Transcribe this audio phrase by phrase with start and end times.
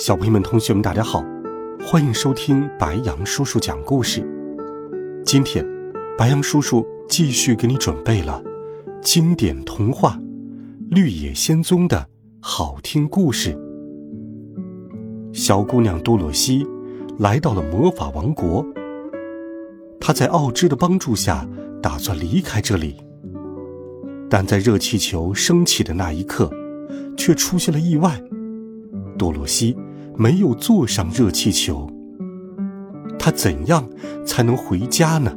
[0.00, 1.24] 小朋友们、同学们，大家好，
[1.84, 4.24] 欢迎收听白羊叔叔讲故事。
[5.26, 5.66] 今天，
[6.16, 8.40] 白羊叔叔继续给你准备了
[9.02, 10.10] 经典童话
[10.88, 12.06] 《绿野仙踪》的
[12.38, 13.58] 好听故事。
[15.32, 16.64] 小姑娘多萝西
[17.18, 18.64] 来到了魔法王国，
[19.98, 21.44] 她在奥芝的帮助下
[21.82, 23.02] 打算离开这里，
[24.30, 26.48] 但在热气球升起的那一刻，
[27.16, 28.22] 却出现了意外。
[29.18, 29.76] 多萝西。
[30.20, 31.88] 没有坐上热气球，
[33.20, 33.88] 他怎样
[34.26, 35.32] 才能回家呢？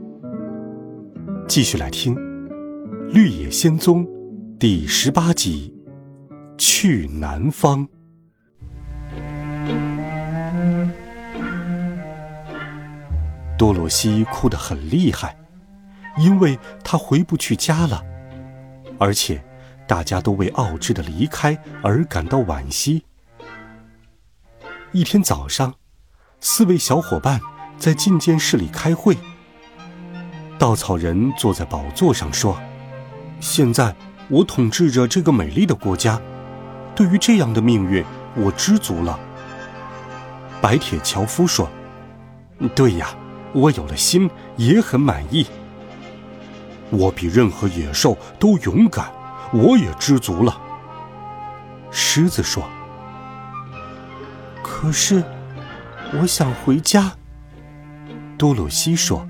[1.48, 2.16] 继续来听
[3.14, 4.04] 《绿野仙踪》
[4.58, 5.72] 第十八集
[6.58, 7.88] 《去南方》。
[13.60, 15.38] 多罗西哭得很厉害，
[16.18, 18.02] 因为她回不去家了，
[18.98, 19.44] 而且
[19.88, 23.04] 大家都为奥芝的离开而感到惋惜。
[24.94, 25.74] 一天早上，
[26.42, 27.40] 四位小伙伴
[27.80, 29.18] 在觐见室里开会。
[30.60, 32.60] 稻草人坐在宝座上说
[33.40, 33.96] ：“现在
[34.28, 36.20] 我统治着这个美丽的国家，
[36.94, 38.04] 对于这样的命运，
[38.36, 39.18] 我知足了。”
[40.60, 41.70] 白铁樵夫说
[42.76, 43.16] ：“对呀，
[43.54, 45.48] 我有了心，也很满意。
[46.90, 49.10] 我比任何野兽都勇敢，
[49.54, 50.62] 我也知足了。”
[51.92, 52.62] 狮子说。
[54.82, 55.24] 可是，
[56.12, 57.12] 我想回家。
[58.36, 59.30] 多鲁西说：“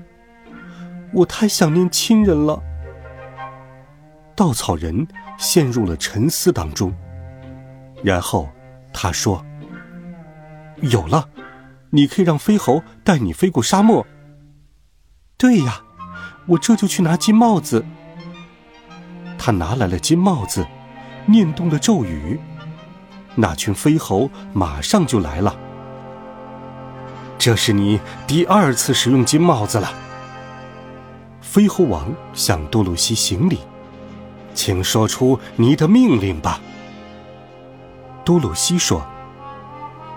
[1.12, 2.62] 我太想念亲人了。”
[4.34, 6.94] 稻草人陷入了沉思当中。
[8.02, 8.48] 然后
[8.94, 9.44] 他说
[10.80, 11.28] ：“有了，
[11.90, 14.06] 你可以让飞猴带你飞过沙漠。”
[15.36, 15.82] 对呀，
[16.46, 17.84] 我这就去拿金帽子。
[19.36, 20.66] 他拿来了金帽子，
[21.26, 22.40] 念动了咒语。
[23.34, 25.56] 那群飞猴马上就来了。
[27.38, 29.92] 这是你第二次使用金帽子了。
[31.40, 33.58] 飞猴王向多鲁西行礼，
[34.54, 36.60] 请说出你的命令吧。
[38.24, 39.04] 多鲁西说：“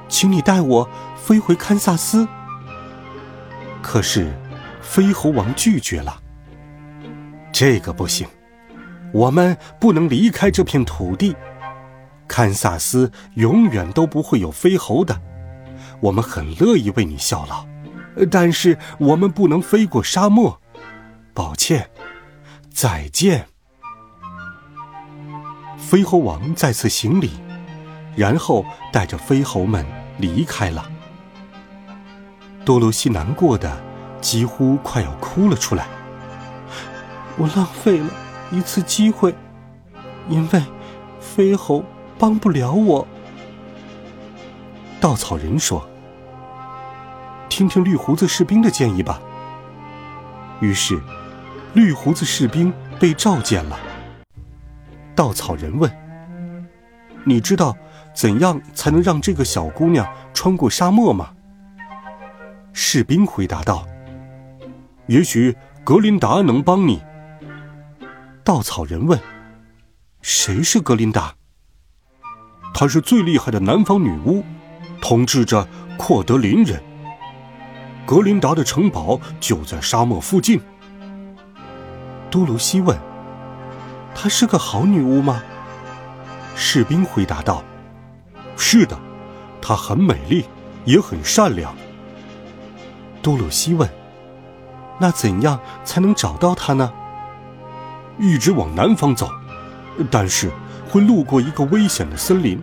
[0.08, 2.28] 请你带我飞回堪萨斯。”
[3.82, 4.32] 可是，
[4.82, 6.16] 飞猴王拒绝了。
[7.52, 8.28] 这个不行，
[9.12, 11.36] 我们不能离开这片土地。
[12.28, 15.22] 堪萨斯永远都不会有飞猴的，
[16.02, 17.66] 我们很乐意为你效劳，
[18.30, 20.60] 但是我们不能飞过沙漠，
[21.34, 21.90] 抱歉，
[22.72, 23.48] 再见。
[25.78, 27.32] 飞猴王再次行礼，
[28.16, 29.86] 然后带着飞猴们
[30.18, 30.90] 离开了。
[32.66, 33.72] 多罗西难过的
[34.20, 35.88] 几乎快要哭了出来，
[37.38, 38.10] 我浪费了
[38.52, 39.36] 一次机会，
[40.28, 40.64] 因为
[41.20, 41.84] 飞猴。
[42.18, 43.06] 帮不了我，
[45.02, 45.88] 稻草人说
[47.50, 49.22] ：“听听绿胡子士兵的建议吧。”
[50.62, 51.00] 于是，
[51.74, 53.78] 绿胡子士兵被召见了。
[55.14, 55.92] 稻草人问
[57.26, 57.76] ：“你知道
[58.14, 61.34] 怎样才能让这个小姑娘穿过沙漠吗？”
[62.72, 63.86] 士兵回答道
[65.08, 67.04] ：“也许格林达能帮你。”
[68.44, 69.20] 稻草人问
[70.22, 71.36] ：“谁是格林达？”
[72.78, 74.44] 她是最厉害的南方女巫，
[75.00, 75.66] 统治着
[75.98, 76.84] 阔德林人。
[78.06, 80.60] 格林达的城堡就在沙漠附近。
[82.30, 83.00] 多罗西问
[84.14, 85.42] ：“她是个好女巫吗？”
[86.54, 87.64] 士兵回答道
[88.58, 89.00] ：“是的，
[89.62, 90.44] 她很美丽，
[90.84, 91.74] 也很善良。”
[93.24, 93.90] 多罗西问
[95.00, 96.92] ：“那怎样才能找到她呢？”
[98.20, 99.30] 一直往南方走，
[100.12, 100.52] 但是。
[100.88, 102.62] 会路过一个危险的森林，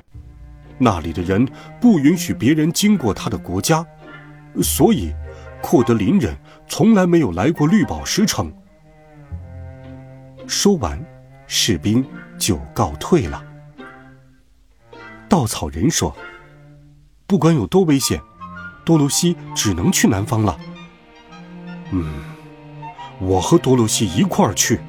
[0.82, 1.48] 那里的人
[1.80, 3.86] 不允许别人经过他的国家，
[4.60, 5.14] 所以
[5.62, 6.36] 库德林人
[6.68, 8.52] 从来没有来过绿宝石城。
[10.48, 11.00] 说完，
[11.46, 12.04] 士兵
[12.36, 13.40] 就告退了。
[15.28, 16.14] 稻草人说
[17.28, 18.20] ：“不管有多危险，
[18.84, 20.58] 多罗西只能去南方了。”
[21.92, 22.12] 嗯，
[23.20, 24.80] 我和多罗西一块儿去。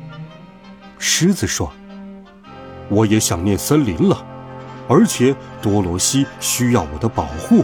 [0.98, 1.72] 狮子说。
[2.90, 4.26] 我也想念森林了，
[4.88, 7.64] 而且多罗西需要我的保护。”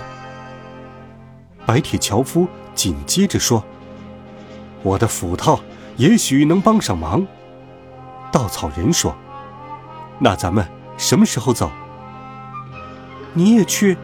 [1.66, 3.64] 白铁樵夫紧接着说
[4.82, 5.60] ：“我的斧头
[5.98, 7.26] 也许能帮上忙。”
[8.32, 9.16] 稻草人说
[10.20, 10.68] ：“那咱们
[10.98, 11.70] 什么时候走？”
[13.34, 13.98] 你也去？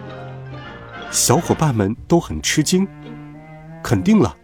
[1.10, 2.88] 小伙伴们都很吃惊。
[3.84, 4.36] 肯定了，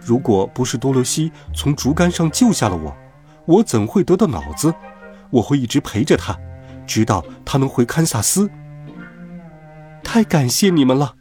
[0.00, 2.96] 如果不是多罗西从竹竿上救下了我，
[3.44, 4.74] 我怎会得到脑子？
[5.30, 6.36] 我会一直陪着他，
[6.86, 8.50] 直到他能回堪萨斯。
[10.02, 11.14] 太感谢你们了，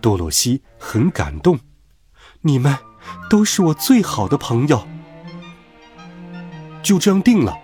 [0.00, 1.58] 多罗西很感动。
[2.42, 2.76] 你们
[3.28, 4.86] 都是我最好的朋友。
[6.82, 7.56] 就这样定了，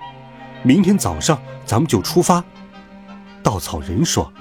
[0.63, 2.45] 明天早上咱们就出发。
[3.43, 4.33] 稻草人说：“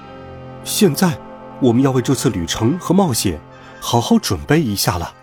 [0.64, 1.18] 现在
[1.60, 3.38] 我们要为这次旅程和冒险。”
[3.86, 5.14] 好好准备一下了。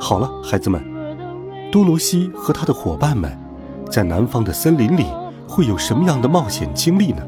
[0.00, 0.82] 好了，孩子们，
[1.70, 3.38] 多罗西和他的伙伴们
[3.94, 5.06] 在南方的森林里
[5.46, 7.22] 会有什么样的冒险经历呢？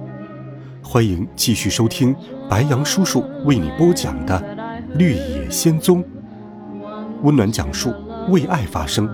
[0.82, 2.12] 欢迎继续收听
[2.50, 4.36] 白杨叔叔为你播讲的
[4.98, 6.02] 《绿野仙踪》，
[7.22, 7.94] 温暖讲述，
[8.30, 9.08] 为爱发声。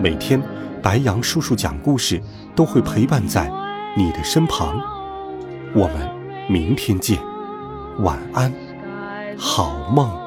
[0.00, 0.42] 每天，
[0.82, 2.18] 白杨叔叔讲故事
[2.54, 3.52] 都会陪伴在
[3.94, 4.80] 你的身旁。
[5.74, 6.10] 我们
[6.48, 7.18] 明天见。
[7.98, 8.50] 晚安，
[9.36, 10.25] 好梦。